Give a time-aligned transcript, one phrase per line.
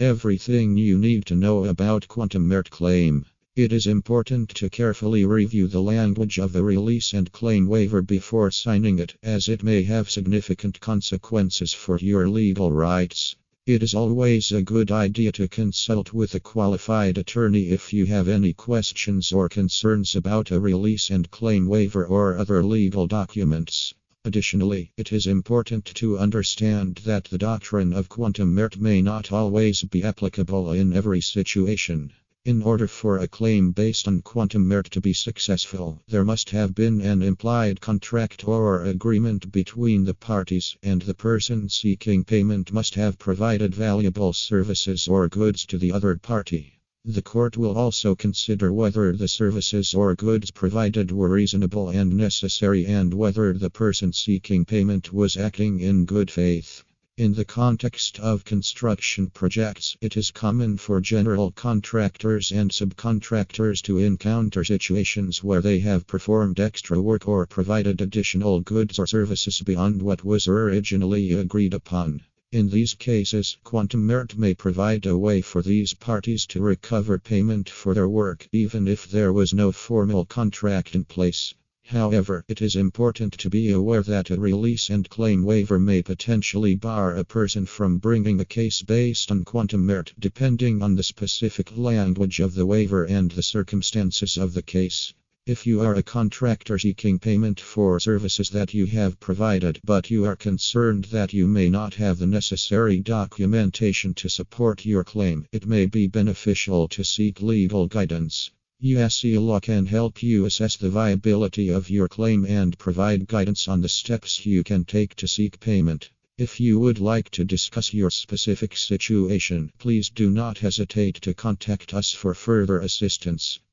[0.00, 3.26] Everything you need to know about Quantum Meruit claim.
[3.54, 8.50] It is important to carefully review the language of the release and claim waiver before
[8.50, 13.36] signing it, as it may have significant consequences for your legal rights.
[13.66, 18.26] It is always a good idea to consult with a qualified attorney if you have
[18.26, 23.92] any questions or concerns about a release and claim waiver or other legal documents.
[24.22, 29.82] Additionally, it is important to understand that the doctrine of quantum meruit may not always
[29.84, 32.12] be applicable in every situation.
[32.44, 36.74] In order for a claim based on quantum meruit to be successful, there must have
[36.74, 42.96] been an implied contract or agreement between the parties, and the person seeking payment must
[42.96, 46.79] have provided valuable services or goods to the other party.
[47.06, 52.84] The court will also consider whether the services or goods provided were reasonable and necessary
[52.84, 56.84] and whether the person seeking payment was acting in good faith.
[57.16, 63.96] In the context of construction projects, it is common for general contractors and subcontractors to
[63.96, 70.02] encounter situations where they have performed extra work or provided additional goods or services beyond
[70.02, 72.20] what was originally agreed upon.
[72.52, 77.70] In these cases, quantum meruit may provide a way for these parties to recover payment
[77.70, 81.54] for their work, even if there was no formal contract in place.
[81.84, 86.74] However, it is important to be aware that a release and claim waiver may potentially
[86.74, 91.76] bar a person from bringing a case based on quantum meruit, depending on the specific
[91.76, 95.14] language of the waiver and the circumstances of the case.
[95.50, 100.24] If you are a contractor seeking payment for services that you have provided, but you
[100.24, 105.66] are concerned that you may not have the necessary documentation to support your claim, it
[105.66, 108.52] may be beneficial to seek legal guidance.
[108.80, 113.80] Yassi Law can help you assess the viability of your claim and provide guidance on
[113.80, 116.10] the steps you can take to seek payment.
[116.38, 121.92] If you would like to discuss your specific situation, please do not hesitate to contact
[121.92, 123.60] us for further assistance.